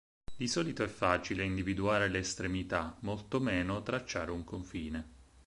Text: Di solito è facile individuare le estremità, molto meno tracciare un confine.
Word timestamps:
Di 0.35 0.47
solito 0.47 0.81
è 0.83 0.87
facile 0.87 1.43
individuare 1.43 2.07
le 2.07 2.17
estremità, 2.17 2.97
molto 3.01 3.39
meno 3.39 3.83
tracciare 3.83 4.31
un 4.31 4.43
confine. 4.43 5.09